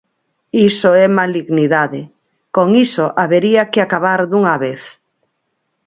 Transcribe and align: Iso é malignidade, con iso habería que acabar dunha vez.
Iso 0.69 0.89
é 1.03 1.05
malignidade, 1.19 2.01
con 2.55 2.67
iso 2.85 3.05
habería 3.21 3.69
que 3.71 3.79
acabar 3.81 4.19
dunha 4.31 4.55
vez. 4.65 4.81